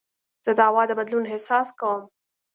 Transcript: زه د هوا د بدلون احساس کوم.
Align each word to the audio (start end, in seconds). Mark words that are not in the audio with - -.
زه 0.45 0.51
د 0.57 0.59
هوا 0.69 0.83
د 0.87 0.91
بدلون 0.99 1.25
احساس 1.27 1.67
کوم. 1.79 2.01